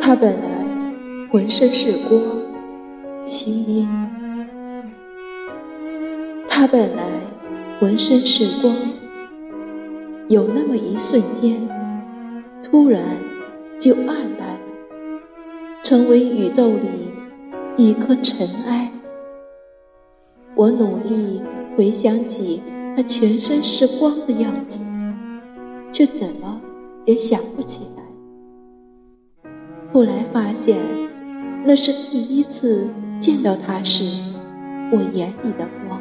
[0.00, 0.48] 他本来
[1.30, 2.20] 浑身是光，
[3.22, 3.86] 其阴。
[6.48, 7.04] 他本来
[7.78, 8.74] 浑身是光，
[10.28, 11.68] 有那么一瞬间，
[12.62, 13.02] 突然
[13.78, 14.58] 就暗淡了，
[15.82, 17.10] 成为宇宙里
[17.76, 18.90] 一颗尘埃。
[20.54, 21.40] 我努力
[21.76, 22.62] 回想起
[22.96, 24.82] 他全身是光的样子，
[25.92, 26.60] 却怎么
[27.04, 27.99] 也想不起来。
[29.92, 30.78] 后来发现，
[31.64, 32.86] 那是第一次
[33.18, 34.04] 见到他时，
[34.92, 36.00] 我眼里的光。